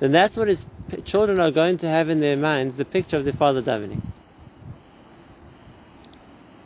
then 0.00 0.12
that's 0.12 0.36
what 0.36 0.48
his 0.48 0.66
children 1.04 1.40
are 1.40 1.50
going 1.52 1.78
to 1.78 1.88
have 1.88 2.08
in 2.10 2.20
their 2.20 2.36
minds, 2.36 2.76
the 2.76 2.84
picture 2.84 3.16
of 3.16 3.24
their 3.24 3.32
father 3.32 3.62
davening. 3.62 4.02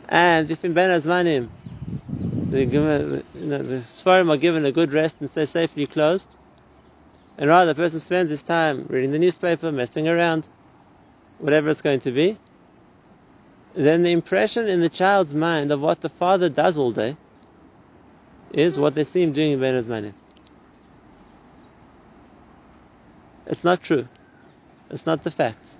And 0.09 0.51
if 0.51 0.65
in 0.65 0.73
Ben 0.73 0.89
Azmanim, 0.89 1.51
the, 2.49 2.65
you 2.65 3.47
know, 3.47 3.63
the 3.63 3.77
Sfarim 3.77 4.31
are 4.31 4.37
given 4.37 4.65
a 4.65 4.71
good 4.71 4.93
rest 4.93 5.17
and 5.21 5.29
stay 5.29 5.45
safely 5.45 5.87
closed, 5.87 6.35
and 7.37 7.49
rather 7.49 7.73
the 7.73 7.75
person 7.75 7.99
spends 7.99 8.29
his 8.29 8.43
time 8.43 8.85
reading 8.89 9.11
the 9.11 9.19
newspaper, 9.19 9.71
messing 9.71 10.07
around, 10.07 10.47
whatever 11.39 11.69
it's 11.69 11.81
going 11.81 11.99
to 12.01 12.11
be, 12.11 12.37
then 13.75 14.03
the 14.03 14.11
impression 14.11 14.67
in 14.67 14.81
the 14.81 14.89
child's 14.89 15.33
mind 15.33 15.71
of 15.71 15.79
what 15.79 16.01
the 16.01 16.09
father 16.09 16.49
does 16.49 16.77
all 16.77 16.91
day 16.91 17.15
is 18.51 18.77
what 18.77 18.95
they 18.95 19.03
see 19.03 19.21
him 19.21 19.33
doing 19.33 19.53
in 19.53 19.59
Ben 19.59 19.81
Azmanim. 19.81 20.13
It's 23.47 23.63
not 23.63 23.81
true. 23.81 24.07
It's 24.89 25.05
not 25.05 25.23
the 25.23 25.31
facts. 25.31 25.75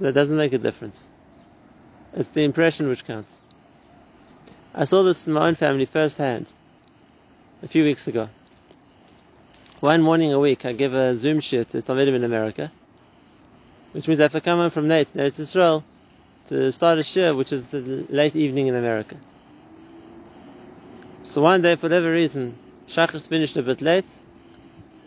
That 0.00 0.14
doesn't 0.14 0.36
make 0.36 0.52
a 0.52 0.58
difference. 0.58 1.02
It's 2.14 2.28
the 2.30 2.42
impression 2.42 2.88
which 2.88 3.04
counts. 3.04 3.32
I 4.74 4.84
saw 4.84 5.02
this 5.02 5.26
in 5.26 5.32
my 5.32 5.48
own 5.48 5.54
family 5.54 5.84
firsthand 5.84 6.46
a 7.62 7.68
few 7.68 7.84
weeks 7.84 8.08
ago. 8.08 8.28
One 9.82 10.00
morning 10.00 10.32
a 10.32 10.38
week, 10.38 10.64
I 10.64 10.74
give 10.74 10.94
a 10.94 11.12
Zoom 11.16 11.40
shiur 11.40 11.68
to 11.70 11.82
Talmidim 11.82 12.14
in 12.14 12.22
America, 12.22 12.70
which 13.90 14.06
means 14.06 14.20
I 14.20 14.22
have 14.22 14.32
to 14.32 14.40
come 14.40 14.60
home 14.60 14.70
from 14.70 14.86
late 14.86 15.12
to 15.12 15.24
Israel 15.24 15.82
to 16.50 16.70
start 16.70 16.98
a 16.98 17.00
shiur, 17.00 17.36
which 17.36 17.52
is 17.52 17.66
the 17.66 17.80
late 18.08 18.36
evening 18.36 18.68
in 18.68 18.76
America. 18.76 19.16
So 21.24 21.42
one 21.42 21.62
day, 21.62 21.74
for 21.74 21.86
whatever 21.86 22.12
reason, 22.12 22.54
Shachris 22.86 23.26
finished 23.26 23.56
a 23.56 23.62
bit 23.64 23.82
late, 23.82 24.04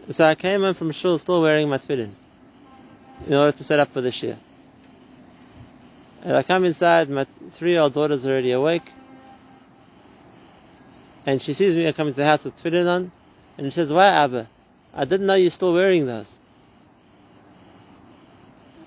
so 0.09 0.25
I 0.25 0.35
came 0.35 0.59
home 0.59 0.73
from 0.73 0.91
shul 0.91 1.19
still 1.19 1.41
wearing 1.41 1.69
my 1.69 1.77
tefillin 1.77 2.09
in 3.27 3.33
order 3.33 3.53
to 3.53 3.63
set 3.63 3.79
up 3.79 3.93
for 3.93 4.01
the 4.01 4.09
shiur. 4.09 4.35
And 6.21 6.35
I 6.35 6.43
come 6.43 6.65
inside, 6.65 7.09
my 7.09 7.25
three-year-old 7.53 7.93
daughter's 7.93 8.25
already 8.25 8.51
awake, 8.51 8.91
and 11.25 11.41
she 11.41 11.53
sees 11.53 11.77
me 11.77 11.89
coming 11.93 12.11
to 12.13 12.17
the 12.17 12.25
house 12.25 12.43
with 12.43 12.61
tefillin 12.61 12.89
on, 12.89 13.11
and 13.57 13.67
she 13.67 13.71
says, 13.71 13.89
"Why, 13.89 14.07
Abba? 14.07 14.49
I 14.95 15.05
didn't 15.05 15.27
know 15.27 15.35
you're 15.35 15.51
still 15.51 15.73
wearing 15.73 16.05
those." 16.05 16.33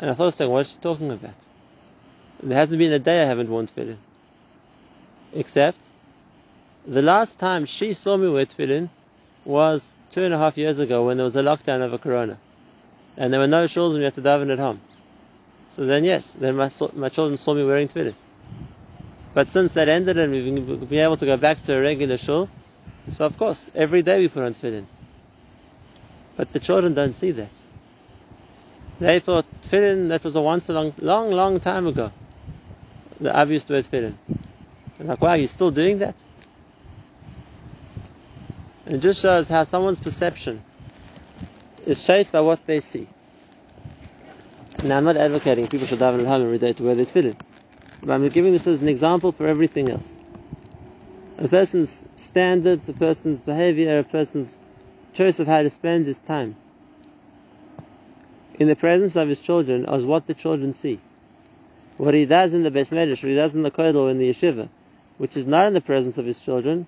And 0.01 0.11
I 0.11 0.15
thought, 0.15 0.35
saying, 0.35 0.51
what 0.51 0.67
is 0.67 0.73
she 0.73 0.79
talking 0.81 1.11
about? 1.11 1.35
There 2.43 2.57
hasn't 2.57 2.79
been 2.79 2.93
a 2.93 3.01
day 3.01 3.23
I 3.23 3.25
haven't 3.25 3.51
worn 3.51 3.67
tefillin, 3.67 3.97
except 5.35 5.77
the 6.87 7.03
last 7.03 7.39
time 7.39 7.67
she 7.67 7.93
saw 7.93 8.17
me 8.17 8.29
wear 8.31 8.47
tefillin 8.47 8.89
was 9.45 9.89
two 10.13 10.23
and 10.23 10.33
a 10.33 10.39
half 10.39 10.57
years 10.57 10.79
ago 10.79 11.07
when 11.07 11.17
there 11.17 11.25
was 11.25 11.35
a 11.35 11.43
lockdown 11.43 11.81
over 11.81 11.99
Corona, 11.99 12.39
and 13.17 13.33
there 13.33 13.41
were 13.41 13.49
no 13.49 13.65
shuls 13.65 13.91
and 13.91 13.99
we 13.99 14.05
had 14.05 14.15
to 14.15 14.23
daven 14.23 14.53
at 14.53 14.59
home. 14.61 14.81
So 15.75 15.85
then, 15.85 16.05
yes, 16.05 16.33
then 16.33 16.55
my, 16.57 16.71
my 16.95 17.09
children 17.09 17.37
saw 17.37 17.55
me 17.55 17.65
wearing 17.65 17.89
tefillin. 17.89 18.15
But 19.35 19.49
since 19.49 19.73
that 19.73 19.89
ended 19.89 20.17
and 20.17 20.33
we've 20.33 20.89
been 20.89 21.01
able 21.01 21.17
to 21.17 21.27
go 21.27 21.37
back 21.37 21.63
to 21.65 21.77
a 21.77 21.81
regular 21.81 22.19
shul, 22.19 22.49
so 23.15 23.25
of 23.25 23.37
course 23.37 23.71
every 23.75 24.03
day 24.03 24.21
we 24.21 24.29
put 24.29 24.45
on 24.45 24.55
tefillin. 24.55 24.87
But 26.39 26.53
the 26.53 26.61
children 26.61 26.95
don't 26.95 27.15
see 27.15 27.33
that. 27.33 27.51
They 29.01 29.19
thought 29.19 29.45
tefillin 29.65 30.09
that 30.09 30.23
was 30.23 30.37
a 30.37 30.41
once 30.41 30.69
a 30.69 30.73
long, 30.73 30.95
long, 30.99 31.33
long 31.33 31.59
time 31.59 31.89
ago. 31.89 32.13
The 33.21 33.37
Ab 33.37 33.51
used 33.51 33.67
to 33.67 33.73
wear 33.75 33.83
tefillin. 33.83 34.15
And 35.01 35.09
like, 35.09 35.21
wow, 35.21 35.35
you're 35.35 35.49
still 35.49 35.73
doing 35.73 35.99
that? 35.99 36.15
And 38.87 38.97
it 38.97 39.01
just 39.01 39.21
shows 39.21 39.49
how 39.49 39.65
someone's 39.65 39.99
perception 39.99 40.63
is 41.87 42.03
shaped 42.03 42.31
by 42.31 42.41
what 42.41 42.65
they 42.67 42.81
see. 42.81 43.09
Now, 44.85 44.99
I'm 44.99 45.05
not 45.05 45.17
advocating 45.17 45.67
people 45.67 45.89
should 45.89 45.99
daven 45.99 46.21
at 46.21 46.27
home 46.27 46.45
every 46.45 46.59
day 46.59 46.73
to 46.73 46.83
wear 46.85 46.95
their 46.95 47.05
tefillin, 47.05 47.37
but 48.03 48.13
I'm 48.13 48.29
giving 48.29 48.53
this 48.53 48.67
as 48.69 48.81
an 48.81 48.89
example 48.89 49.33
for 49.33 49.49
everything 49.49 49.91
else. 49.91 50.15
A 51.39 51.49
person's 51.49 52.05
standards, 52.17 52.89
a 52.89 52.93
person's 52.93 53.43
behavior, 53.43 53.99
a 53.99 54.05
person's 54.05 54.58
choice 55.19 55.41
of 55.41 55.49
how 55.49 55.63
to 55.63 55.71
spend 55.71 56.07
his 56.07 56.21
time 56.21 56.55
in 58.61 58.69
the 58.69 58.77
presence 58.77 59.17
of 59.17 59.29
his 59.29 59.41
children 59.41 59.85
is 59.85 60.05
what 60.05 60.27
the 60.29 60.35
children 60.35 60.73
see. 60.73 61.01
What 61.97 62.15
he 62.15 62.25
does 62.25 62.55
in 62.55 62.63
the 62.63 62.71
Beis 62.71 62.93
Medrash, 62.93 63.23
what 63.23 63.31
he 63.31 63.35
does 63.35 63.55
in 63.55 63.65
the 63.65 63.71
Kollel 63.73 64.11
in 64.13 64.19
the 64.19 64.31
Yeshiva, 64.31 64.69
which 65.17 65.37
is 65.37 65.47
not 65.47 65.67
in 65.67 65.75
the 65.75 65.81
presence 65.81 66.19
of 66.19 66.27
his 66.27 66.39
children, 66.39 66.87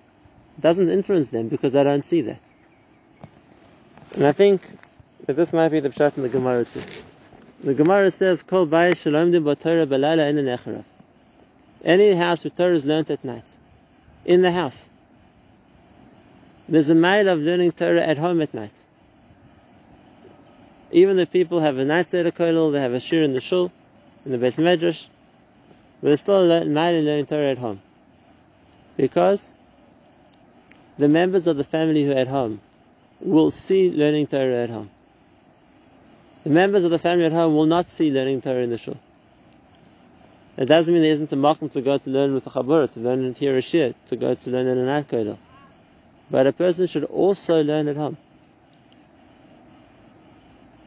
doesn't 0.60 0.88
influence 0.88 1.30
them 1.30 1.48
because 1.48 1.72
they 1.72 1.82
don't 1.82 2.02
see 2.02 2.20
that. 2.20 2.40
And 4.14 4.26
I 4.26 4.32
think 4.32 4.62
that 5.26 5.34
this 5.34 5.52
might 5.52 5.70
be 5.70 5.80
the 5.80 5.90
pshat 5.90 6.16
in 6.16 6.22
the 6.22 6.28
Gemara 6.28 6.64
too. 6.64 6.82
The 7.64 7.74
Gemara 7.74 8.10
says, 8.10 8.42
"Kol 8.42 8.66
bayis 8.66 9.02
shalomdim 9.02 9.42
b'Torah 9.42 9.86
b'layla 9.86 10.28
in 10.28 10.84
Any 11.84 12.14
house 12.14 12.44
where 12.44 12.50
Torah 12.50 12.74
is 12.74 12.84
learnt 12.84 13.10
at 13.10 13.24
night, 13.24 13.56
in 14.24 14.42
the 14.42 14.52
house. 14.52 14.89
There's 16.70 16.88
a 16.88 16.94
mile 16.94 17.28
of 17.28 17.40
learning 17.40 17.72
Torah 17.72 18.00
at 18.00 18.16
home 18.16 18.40
at 18.40 18.54
night. 18.54 18.70
Even 20.92 21.18
if 21.18 21.32
people 21.32 21.58
have 21.58 21.78
a 21.78 21.84
night 21.84 22.08
seder 22.08 22.30
kollel, 22.30 22.70
they 22.70 22.80
have 22.80 22.92
a 22.92 22.98
shiur 22.98 23.24
in 23.24 23.32
the 23.32 23.40
shul, 23.40 23.72
in 24.24 24.30
the 24.30 24.38
Beis 24.38 24.56
Medrash, 24.56 25.08
but 26.00 26.08
there's 26.08 26.20
still 26.20 26.48
a 26.48 26.64
mile 26.64 26.94
in 26.94 27.04
learning 27.04 27.26
Torah 27.26 27.50
at 27.50 27.58
home. 27.58 27.80
Because 28.96 29.52
the 30.96 31.08
members 31.08 31.48
of 31.48 31.56
the 31.56 31.64
family 31.64 32.04
who 32.04 32.12
are 32.12 32.18
at 32.18 32.28
home 32.28 32.60
will 33.20 33.50
see 33.50 33.90
learning 33.90 34.28
Torah 34.28 34.62
at 34.62 34.70
home. 34.70 34.90
The 36.44 36.50
members 36.50 36.84
of 36.84 36.92
the 36.92 37.00
family 37.00 37.24
at 37.24 37.32
home 37.32 37.56
will 37.56 37.66
not 37.66 37.88
see 37.88 38.12
learning 38.12 38.42
Torah 38.42 38.62
in 38.62 38.70
the 38.70 38.78
shul. 38.78 38.96
It 40.56 40.66
doesn't 40.66 40.94
mean 40.94 41.02
there 41.02 41.12
isn't 41.12 41.32
a 41.32 41.36
makom 41.36 41.72
to 41.72 41.80
go 41.80 41.98
to 41.98 42.10
learn 42.10 42.32
with 42.32 42.46
a 42.46 42.50
chabura, 42.50 42.92
to 42.92 43.00
learn 43.00 43.24
and 43.24 43.36
hear 43.36 43.56
a 43.56 43.60
shiur, 43.60 43.92
to 44.06 44.16
go 44.16 44.34
to 44.36 44.50
learn 44.50 44.68
in 44.68 44.78
an 44.78 44.86
night 44.86 45.08
But 46.30 46.46
a 46.46 46.52
person 46.52 46.86
should 46.86 47.04
also 47.04 47.62
learn 47.62 47.88
at 47.88 47.96
home. 47.96 48.16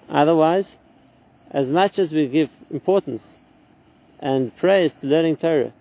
Otherwise, 0.10 0.80
as 1.52 1.70
much 1.70 2.00
as 2.00 2.14
we 2.14 2.28
give 2.28 2.50
importance 2.72 3.40
and 4.20 4.56
praise 4.56 4.94
to 4.96 5.08
learning 5.08 5.38
Torah, 5.38 5.74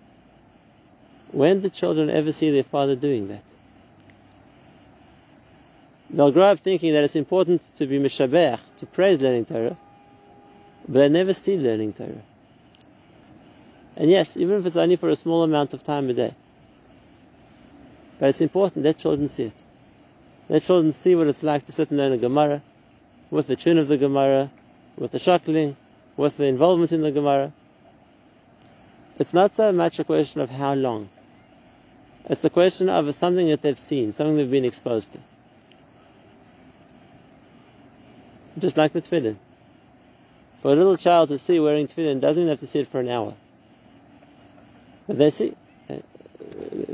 when 1.31 1.61
do 1.61 1.69
children 1.69 2.09
ever 2.09 2.31
see 2.31 2.51
their 2.51 2.63
father 2.63 2.95
doing 2.95 3.27
that? 3.29 3.43
They'll 6.09 6.31
grow 6.31 6.43
up 6.43 6.59
thinking 6.59 6.93
that 6.93 7.03
it's 7.03 7.15
important 7.15 7.61
to 7.77 7.87
be 7.87 7.97
mishabeach, 7.97 8.59
to 8.77 8.85
praise 8.85 9.19
learning 9.19 9.45
Torah, 9.45 9.77
but 10.87 10.99
they 10.99 11.09
never 11.09 11.33
see 11.33 11.57
learning 11.57 11.93
Torah. 11.93 12.21
And 13.95 14.09
yes, 14.09 14.37
even 14.37 14.59
if 14.59 14.65
it's 14.65 14.75
only 14.75 14.95
for 14.95 15.09
a 15.09 15.15
small 15.15 15.43
amount 15.43 15.73
of 15.73 15.83
time 15.83 16.09
a 16.09 16.13
day, 16.13 16.35
but 18.19 18.29
it's 18.29 18.41
important 18.41 18.85
let 18.85 18.97
children 18.97 19.27
see 19.27 19.43
it. 19.43 19.65
Let 20.49 20.63
children 20.63 20.91
see 20.91 21.15
what 21.15 21.27
it's 21.27 21.43
like 21.43 21.65
to 21.65 21.71
sit 21.71 21.89
and 21.89 21.97
learn 21.97 22.11
a 22.11 22.17
Gemara, 22.17 22.61
with 23.31 23.47
the 23.47 23.55
tune 23.55 23.77
of 23.77 23.87
the 23.87 23.97
Gemara, 23.97 24.51
with 24.97 25.11
the 25.11 25.17
shuckling, 25.17 25.75
with 26.17 26.37
the 26.37 26.45
involvement 26.45 26.91
in 26.91 27.01
the 27.01 27.11
Gemara. 27.11 27.51
It's 29.17 29.33
not 29.33 29.53
so 29.53 29.71
much 29.71 29.99
a 29.99 30.03
question 30.03 30.41
of 30.41 30.49
how 30.49 30.73
long. 30.73 31.09
It's 32.25 32.45
a 32.45 32.49
question 32.49 32.89
of 32.89 33.13
something 33.15 33.47
that 33.47 33.61
they've 33.61 33.77
seen, 33.77 34.13
something 34.13 34.37
they've 34.37 34.49
been 34.49 34.65
exposed 34.65 35.13
to. 35.13 35.19
Just 38.59 38.77
like 38.77 38.93
the 38.93 39.01
tefillin. 39.01 39.37
For 40.61 40.71
a 40.71 40.75
little 40.75 40.97
child 40.97 41.29
to 41.29 41.37
see 41.37 41.59
wearing 41.59 41.87
tefillin 41.87 42.21
doesn't 42.21 42.41
even 42.41 42.49
have 42.49 42.59
to 42.59 42.67
see 42.67 42.79
it 42.79 42.87
for 42.87 42.99
an 42.99 43.09
hour. 43.09 43.33
But 45.07 45.17
they 45.17 45.29
see 45.29 45.55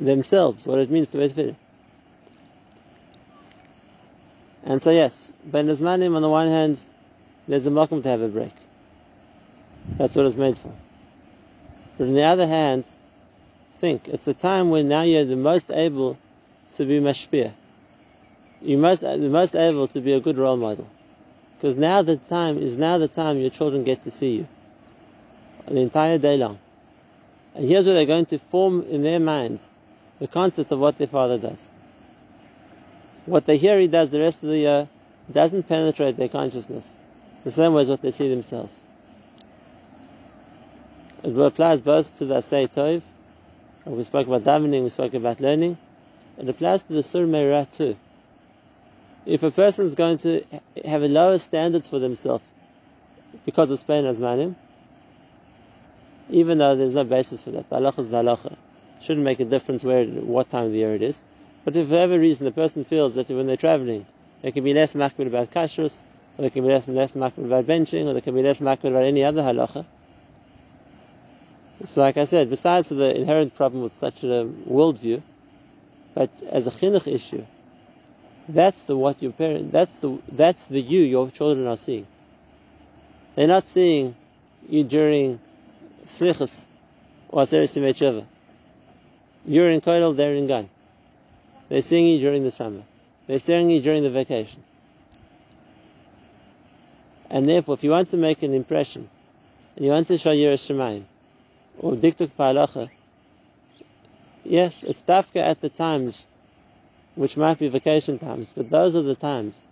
themselves 0.06 0.66
what 0.66 0.80
it 0.80 0.90
means 0.90 1.10
to 1.10 1.18
wear 1.18 1.30
tefillin. 1.30 1.56
And 4.64 4.82
so 4.82 4.92
yes, 4.92 5.32
Ben 5.46 5.68
Azmanim 5.68 6.16
on 6.16 6.22
the 6.22 6.30
one 6.30 6.48
hand, 6.48 6.84
there's 7.48 7.66
a 7.66 7.72
makom 7.72 8.04
to 8.04 8.10
have 8.10 8.22
a 8.22 8.28
break. 8.28 8.54
That's 9.98 10.16
what 10.16 10.26
it's 10.26 10.36
made 10.36 10.58
for. 10.58 10.74
But 11.98 12.08
on 12.08 12.14
the 12.14 12.24
other 12.24 12.48
hand, 12.48 12.86
think 13.80 14.10
it's 14.10 14.26
the 14.26 14.34
time 14.34 14.70
when 14.70 14.90
now 14.90 15.04
you're 15.04 15.24
the 15.24 15.38
most 15.38 15.72
able 15.72 16.18
to 16.74 16.86
be 16.86 17.00
mashpia. 17.00 17.54
You're 18.62 18.80
most, 18.80 19.04
uh, 19.04 19.16
the 19.16 19.30
most 19.30 19.56
able 19.56 19.88
to 19.88 20.02
be 20.02 20.14
a 20.14 20.20
good 20.20 20.38
role 20.38 20.58
model. 20.58 20.88
Because 21.56 21.78
now 21.78 22.02
the 22.02 22.18
time 22.18 22.58
is 22.58 22.78
now 22.78 22.98
the 22.98 23.08
time 23.08 23.38
your 23.38 23.50
children 23.50 23.86
get 23.86 24.04
to 24.04 24.12
see 24.12 24.36
you. 24.38 24.48
The 25.68 25.80
entire 25.80 26.18
day 26.18 26.38
long. 26.38 26.60
And 27.56 27.66
here's 27.66 27.86
where 27.86 27.96
they're 27.96 28.06
going 28.06 28.26
to 28.28 28.40
form 28.40 28.82
in 28.90 29.02
their 29.02 29.20
minds 29.20 29.69
the 30.20 30.28
concept 30.28 30.72
of 30.72 30.80
what 30.80 30.98
their 30.98 31.08
father 31.08 31.38
does. 31.38 31.68
What 33.26 33.46
they 33.46 33.58
hear 33.58 33.80
he 33.80 33.88
does 33.88 34.10
the 34.10 34.20
rest 34.20 34.44
of 34.44 34.50
the 34.50 34.58
year 34.58 34.88
doesn't 35.32 35.68
penetrate 35.68 36.18
their 36.18 36.30
consciousness 36.30 36.92
the 37.44 37.52
same 37.52 37.74
way 37.74 37.84
as 37.84 37.90
what 37.90 38.02
they 38.02 38.12
see 38.12 38.30
themselves. 38.30 38.82
It 41.24 41.38
applies 41.38 41.82
both 41.82 42.18
to 42.18 42.26
the 42.26 42.36
Asay 42.36 42.68
Tov, 42.68 43.02
we 43.86 44.04
spoke 44.04 44.28
about 44.28 44.44
davening, 44.44 44.84
we 44.84 44.90
spoke 44.90 45.14
about 45.14 45.40
learning, 45.40 45.78
it 46.38 46.48
applies 46.48 46.84
to 46.84 46.94
the 46.94 47.04
Sur 47.04 47.66
too 47.66 47.96
if 49.26 49.44
a 49.44 49.52
person 49.52 49.86
is 49.86 49.96
going 49.96 50.18
to 50.18 50.44
have 50.86 51.04
a 51.04 51.08
lower 51.08 51.38
standards 51.38 51.88
for 51.88 52.00
themselves 52.00 52.44
because 53.46 53.70
of 53.70 53.86
Ben 53.86 54.06
Azmanim, 54.06 54.56
even 56.30 56.58
though 56.58 56.76
there's 56.76 56.96
no 56.96 57.04
basis 57.04 57.44
for 57.44 57.52
that, 57.52 57.70
the 57.70 57.76
halacha 57.76 58.00
is 58.00 58.10
the 58.10 58.18
halacha. 58.18 58.56
Shouldn't 59.02 59.24
make 59.24 59.40
a 59.40 59.46
difference 59.46 59.84
where, 59.84 60.06
what 60.06 60.50
time 60.50 60.66
of 60.66 60.72
the 60.72 60.78
year 60.80 60.94
it 60.94 61.02
is. 61.02 61.22
But 61.66 61.76
if 61.76 61.88
for 61.88 61.94
whatever 61.94 62.20
reason 62.20 62.46
the 62.46 62.52
person 62.52 62.84
feels 62.84 63.16
that 63.16 63.30
when 63.30 63.48
they're 63.48 63.58
traveling, 63.58 64.06
they 64.42 64.52
can 64.52 64.64
be 64.64 64.74
less 64.74 64.94
makbid 64.94 65.28
about 65.28 65.52
kashrus, 65.52 66.04
or 66.38 66.44
they 66.44 66.50
can 66.50 66.64
be 66.64 66.70
less, 66.70 66.88
less 66.88 67.16
makbid 67.16 67.46
about 67.46 67.66
benching, 67.66 68.08
or 68.08 68.14
they 68.14 68.22
can 68.22 68.36
be 68.36 68.44
less 68.44 68.60
makbid 68.60 68.90
about 68.90 69.04
any 69.04 69.24
other 69.24 69.42
halacha. 69.42 69.86
So 71.86 72.02
like 72.02 72.18
I 72.18 72.26
said, 72.26 72.50
besides 72.50 72.90
for 72.90 72.96
the 72.96 73.16
inherent 73.16 73.56
problem 73.56 73.84
with 73.84 73.94
such 73.94 74.24
a 74.24 74.46
worldview, 74.68 75.22
but 76.14 76.30
as 76.50 76.68
a 76.68 76.72
chinuch 76.72 77.08
issue, 77.08 77.46
that's 78.50 78.84
the 78.84 78.98
what 78.98 79.22
your 79.22 79.32
parent. 79.32 79.72
That's 79.72 80.00
the 80.00 80.20
that's 80.32 80.66
the 80.66 80.82
you 80.82 81.02
your 81.02 81.30
children 81.30 81.68
are 81.68 81.78
seeing. 81.78 82.08
They're 83.36 83.48
not 83.48 83.66
seeing 83.66 84.16
you 84.68 84.84
during 84.84 85.40
slichus 86.06 86.66
or 87.30 87.44
aseret 87.44 88.26
You're 89.50 89.72
in 89.72 89.82
kollel, 89.82 90.16
they're 90.16 90.36
in 90.36 90.46
gan. 90.46 90.70
They're 91.70 91.82
seeing 91.82 92.06
you 92.06 92.20
during 92.20 92.44
the 92.44 92.52
summer. 92.52 92.84
They're 93.26 93.40
seeing 93.40 93.72
you 93.72 93.82
during 93.82 94.04
the 94.04 94.12
vacation. 94.12 94.62
And 97.32 97.50
therefore, 97.50 97.74
if 97.74 97.84
you 97.84 97.90
want 97.90 98.10
to 98.10 98.18
make 98.18 98.44
an 98.44 98.54
impression, 98.54 99.10
and 99.76 99.84
you 99.84 99.90
want 99.90 100.06
to 100.10 100.20
show 100.20 100.30
your 100.30 100.54
Shemaim, 100.54 101.04
or 101.80 101.94
dikduk 101.94 102.30
pa'alacha, 102.38 102.92
yes, 104.44 104.84
it's 104.84 105.02
dafka 105.02 105.38
at 105.38 105.62
the 105.62 105.70
times 105.70 106.28
which 107.16 107.36
might 107.36 107.58
be 107.58 107.70
vacation 107.70 108.20
times, 108.20 108.54
but 108.56 108.70
those 108.70 108.96
are 108.96 109.02
the 109.02 109.16
times 109.16 109.66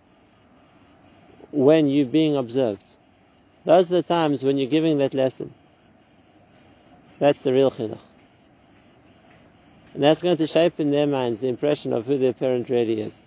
when 1.52 1.88
you're 1.88 2.08
being 2.08 2.36
observed. 2.36 2.84
Those 3.64 3.92
are 3.92 4.02
the 4.02 4.02
times 4.02 4.44
when 4.44 4.58
you're 4.58 4.72
giving 4.72 4.98
that 4.98 5.14
lesson. 5.14 5.54
That's 7.20 7.44
the 7.44 7.54
real 7.54 7.70
chinuch. 7.70 8.07
And 9.98 10.04
that's 10.04 10.22
going 10.22 10.38
to 10.38 10.46
shape 10.46 10.80
in 10.80 10.92
their 10.92 11.08
minds 11.08 11.40
the 11.40 11.48
impression 11.48 11.92
of 11.92 12.06
who 12.06 12.20
their 12.20 12.32
parent 12.32 12.70
really 12.70 13.02
is. 13.02 13.26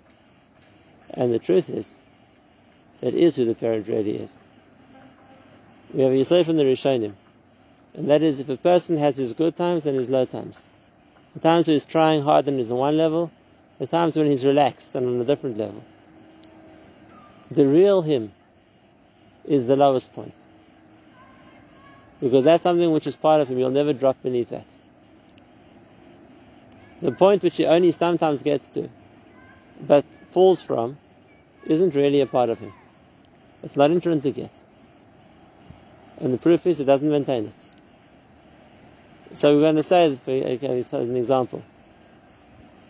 And 1.12 1.32
the 1.32 1.40
truth 1.40 1.68
is, 1.68 2.00
that 3.00 3.12
is 3.12 3.34
who 3.34 3.44
the 3.44 3.56
parent 3.56 3.88
really 3.88 4.12
is. 4.12 4.38
We 5.92 6.04
have 6.04 6.12
a 6.12 6.14
Yisrael 6.14 6.44
from 6.44 6.58
the 6.58 6.62
Rishonim. 6.62 7.14
And 7.94 8.08
that 8.08 8.22
is 8.22 8.38
if 8.38 8.48
a 8.48 8.56
person 8.56 8.98
has 8.98 9.16
his 9.16 9.32
good 9.32 9.56
times 9.56 9.84
and 9.84 9.96
his 9.96 10.08
low 10.08 10.24
times. 10.26 10.68
The 11.34 11.40
times 11.40 11.66
when 11.66 11.72
he's 11.72 11.86
trying 11.86 12.22
hard 12.22 12.46
and 12.46 12.60
is 12.60 12.70
on 12.70 12.78
one 12.78 12.96
level, 12.96 13.32
the 13.80 13.88
times 13.88 14.14
when 14.14 14.26
he's 14.26 14.46
relaxed 14.46 14.94
and 14.94 15.08
on 15.08 15.20
a 15.20 15.24
different 15.24 15.58
level. 15.58 15.82
The 17.50 17.66
real 17.66 18.00
him 18.02 18.30
is 19.44 19.66
the 19.66 19.74
lowest 19.74 20.12
point. 20.12 20.34
Because 22.20 22.44
that's 22.44 22.62
something 22.62 22.92
which 22.92 23.08
is 23.08 23.16
part 23.16 23.40
of 23.40 23.48
him, 23.48 23.58
you'll 23.58 23.70
never 23.70 23.92
drop 23.92 24.22
beneath 24.22 24.50
that. 24.50 24.66
The 27.02 27.12
point 27.12 27.42
which 27.42 27.56
he 27.56 27.66
only 27.66 27.92
sometimes 27.92 28.42
gets 28.42 28.68
to, 28.70 28.88
but 29.80 30.04
falls 30.30 30.60
from, 30.62 30.98
isn't 31.66 31.94
really 31.94 32.20
a 32.20 32.26
part 32.26 32.50
of 32.50 32.58
him. 32.58 32.72
It's 33.62 33.76
not 33.76 33.90
intrinsic 33.90 34.36
yet. 34.36 34.52
And 36.18 36.34
the 36.34 36.38
proof 36.38 36.66
is 36.66 36.80
it 36.80 36.84
doesn't 36.84 37.10
maintain 37.10 37.46
it. 37.46 39.36
So 39.36 39.54
we're 39.54 39.62
going 39.62 39.76
to 39.76 39.82
say, 39.82 40.18
okay, 40.26 40.82
so 40.82 41.00
an 41.00 41.16
example 41.16 41.62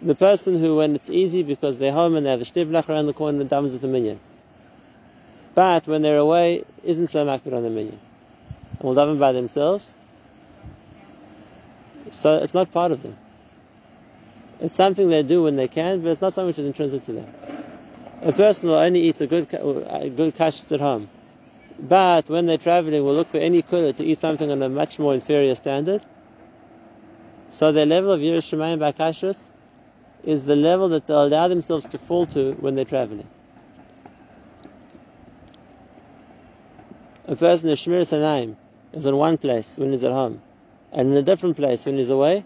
the 0.03 0.15
person 0.15 0.59
who, 0.59 0.77
when 0.77 0.95
it's 0.95 1.11
easy 1.11 1.43
because 1.43 1.79
they're 1.79 1.93
home 1.93 2.17
and 2.17 2.25
they 2.25 2.31
have 2.31 2.41
a 2.41 2.45
shtiblach 2.45 2.89
around 2.89 3.07
the 3.07 3.13
corner 3.13 3.41
and 3.41 3.51
damas 3.51 3.75
with 3.75 3.85
a 3.85 3.89
minyan. 3.89 4.19
But 5.55 5.87
when 5.87 6.03
they're 6.03 6.17
away, 6.17 6.65
isn't 6.85 7.09
so 7.09 7.27
makbid 7.27 7.55
on 7.55 7.63
the 7.63 7.71
minyan. 7.71 7.99
And 8.79 8.89
will 8.89 8.95
daven 8.95 9.19
by 9.19 9.33
themselves. 9.33 9.93
So 12.13 12.39
it's 12.39 12.55
not 12.55 12.73
part 12.73 12.93
of 12.93 13.03
them. 13.03 13.17
It's 14.61 14.77
something 14.77 15.09
they 15.09 15.23
do 15.23 15.45
when 15.45 15.57
they 15.57 15.69
can, 15.69 16.03
but 16.03 16.11
it's 16.11 16.21
not 16.21 16.35
something 16.35 16.49
which 16.49 16.59
is 16.59 16.67
intrinsic 16.67 17.05
to 17.05 17.13
them. 17.13 17.27
A 18.23 18.33
person 18.33 18.69
will 18.69 18.77
only 18.77 19.01
eat 19.01 19.21
a 19.21 19.27
good, 19.27 19.53
a 19.55 20.11
good 20.11 20.37
kashrus 20.37 20.71
at 20.73 20.81
home. 20.81 21.09
But 21.79 22.29
when 22.29 22.45
they're 22.45 22.59
traveling, 22.59 23.03
will 23.03 23.15
look 23.15 23.29
for 23.29 23.39
any 23.39 23.63
kula 23.63 23.97
to 23.97 24.05
eat 24.05 24.19
something 24.19 24.51
on 24.51 24.63
a 24.63 24.69
much 24.69 24.99
more 24.99 25.15
inferior 25.15 25.55
standard. 25.55 26.05
So 27.49 27.73
their 27.73 27.87
level 27.87 28.13
of 28.13 28.21
Yiras 28.21 28.47
Shamayim 28.51 28.79
by 28.79 28.93
kashrus 28.93 29.49
is 30.25 30.45
the 30.45 30.57
level 30.57 30.91
that 30.91 31.07
they'll 31.07 31.25
allow 31.25 31.49
themselves 31.49 31.87
to 31.87 31.99
fall 31.99 32.27
to 32.27 32.53
when 32.61 32.75
they're 32.75 32.85
traveling. 32.85 33.29
A 37.27 37.37
person, 37.37 37.71
a 37.71 37.75
Shmiras 37.75 38.13
Einayim, 38.13 38.57
is 38.93 39.07
in 39.07 39.17
one 39.17 39.39
place 39.39 39.79
when 39.79 39.93
he's 39.93 40.05
at 40.05 40.13
home, 40.13 40.43
and 40.93 41.13
in 41.13 41.17
a 41.17 41.23
different 41.23 41.57
place 41.57 41.87
when 41.87 41.97
he's 41.97 42.11
away. 42.11 42.45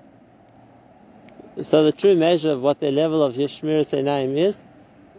So 1.62 1.84
the 1.84 1.92
true 1.92 2.16
measure 2.16 2.52
of 2.52 2.62
what 2.62 2.80
their 2.80 2.92
level 2.92 3.22
of 3.22 3.34
Shmiras 3.34 3.96
Einayim 3.96 4.36
is, 4.36 4.64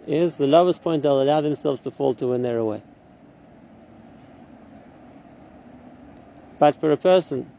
is 0.06 0.36
the 0.36 0.48
lowest 0.48 0.82
point 0.82 1.04
they'll 1.04 1.22
allow 1.22 1.42
themselves 1.42 1.82
to 1.82 1.92
fall 1.92 2.14
to 2.16 2.28
when 2.28 2.42
they're 2.42 2.60
away. 2.60 2.82
But 6.60 6.76
for 6.76 6.92
a 6.92 6.98
person 6.98 7.50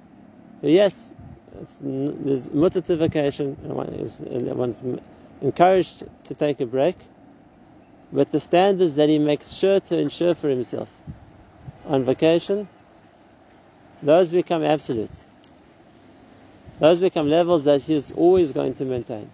yes, 0.62 1.12
there's 1.80 2.48
mutar 2.48 2.84
to 2.84 2.96
vacation, 2.96 3.56
one 3.62 3.88
is, 3.88 4.20
one's 4.20 4.80
encouraged 5.40 6.04
to 6.24 6.34
take 6.34 6.60
a 6.60 6.66
break, 6.66 6.96
but 8.12 8.30
the 8.30 8.40
standards 8.40 8.96
that 8.96 9.08
he 9.08 9.18
makes 9.18 9.52
sure 9.52 9.80
to 9.80 9.98
ensure 9.98 10.34
for 10.34 10.48
himself 10.48 10.92
on 11.86 12.04
vacation, 12.04 12.68
those 14.02 14.30
become 14.30 14.62
absolutes. 14.62 15.25
Those 16.78 17.00
become 17.00 17.30
levels 17.30 17.64
that 17.64 17.82
he 17.82 17.94
is 17.94 18.12
always 18.12 18.52
going 18.52 18.74
to 18.74 18.84
maintain. 18.84 19.30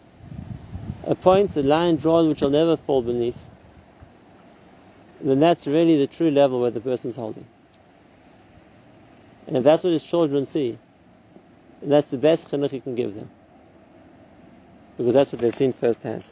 A 1.05 1.15
point, 1.15 1.57
a 1.57 1.63
line 1.63 1.97
drawn 1.97 2.29
which 2.29 2.41
will 2.41 2.51
never 2.51 2.77
fall 2.77 3.03
beneath. 3.03 3.45
Then 5.21 5.41
that's 5.41 5.67
really 5.67 5.99
the 5.99 6.07
true 6.07 6.31
level 6.31 6.61
where 6.61 6.71
the 6.71 6.81
person's 6.81 7.17
holding. 7.17 7.47
And 9.47 9.57
if 9.57 9.65
that's 9.65 9.83
what 9.83 9.93
his 9.93 10.05
children 10.05 10.47
see, 10.47 10.79
that's 11.83 12.11
the 12.11 12.19
best 12.19 12.49
chinuch 12.49 12.71
he 12.71 12.81
can 12.81 12.95
give 12.95 13.15
them. 13.15 13.29
Because 14.97 15.15
that's 15.15 15.33
what 15.33 15.41
they've 15.41 15.55
seen 15.55 15.73
firsthand. 15.73 16.25